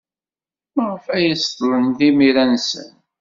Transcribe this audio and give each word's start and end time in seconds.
Maɣef 0.75 1.05
ay 1.15 1.25
seḍḍlen 1.37 1.87
timira-nsen? 1.97 2.91